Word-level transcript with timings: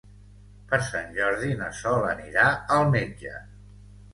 Per 0.71 0.77
Sant 0.87 1.11
Jordi 1.17 1.51
na 1.61 1.67
Sol 1.81 2.09
anirà 2.15 2.49
al 2.79 2.91
metge. 2.99 3.37